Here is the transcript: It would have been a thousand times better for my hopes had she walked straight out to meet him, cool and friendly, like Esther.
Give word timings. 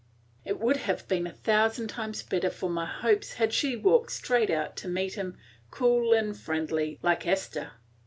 It 0.43 0.59
would 0.59 0.77
have 0.77 1.07
been 1.07 1.27
a 1.27 1.31
thousand 1.31 1.87
times 1.89 2.23
better 2.23 2.49
for 2.49 2.71
my 2.71 2.87
hopes 2.87 3.33
had 3.33 3.53
she 3.53 3.75
walked 3.75 4.11
straight 4.11 4.49
out 4.49 4.75
to 4.77 4.87
meet 4.87 5.13
him, 5.13 5.37
cool 5.69 6.11
and 6.11 6.35
friendly, 6.35 6.97
like 7.03 7.27
Esther. 7.27 7.73